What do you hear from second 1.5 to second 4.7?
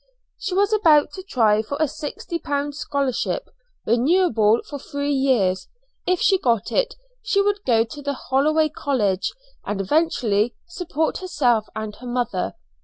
for a sixty pound scholarship, renewable